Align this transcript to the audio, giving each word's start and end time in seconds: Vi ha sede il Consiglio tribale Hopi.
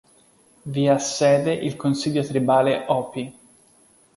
Vi 0.65 0.87
ha 0.87 0.97
sede 0.97 1.53
il 1.53 1.75
Consiglio 1.75 2.23
tribale 2.23 2.85
Hopi. 2.87 3.31